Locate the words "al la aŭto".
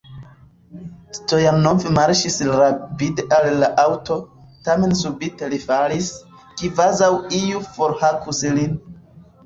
3.41-4.19